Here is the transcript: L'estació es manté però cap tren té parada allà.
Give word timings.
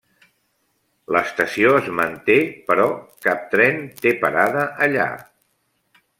L'estació 1.15 1.73
es 1.81 1.89
manté 1.99 2.39
però 2.71 2.87
cap 3.27 3.45
tren 3.53 3.79
té 4.01 4.15
parada 4.25 4.65
allà. 4.89 5.09